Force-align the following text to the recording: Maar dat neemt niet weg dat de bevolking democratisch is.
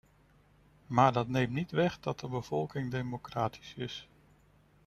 Maar 0.87 1.13
dat 1.13 1.27
neemt 1.27 1.51
niet 1.51 1.71
weg 1.71 1.99
dat 1.99 2.19
de 2.19 2.27
bevolking 2.27 2.91
democratisch 2.91 3.73
is. 3.75 4.07